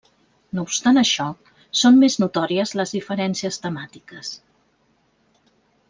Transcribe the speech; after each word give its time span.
No 0.59 0.61
obstant 0.67 1.01
això, 1.01 1.27
són 1.81 1.99
més 2.05 2.15
notòries 2.23 2.73
les 2.81 2.95
diferències 2.97 3.63
temàtiques. 3.67 4.33